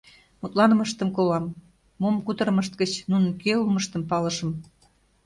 Мутланымыштым 0.41 1.09
колам: 1.17 1.45
мом 2.01 2.15
кутырымышт 2.25 2.73
гыч 2.81 2.91
нунын 3.11 3.31
кӧ 3.43 3.51
улмыштым 3.61 4.03
палышым. 4.09 4.51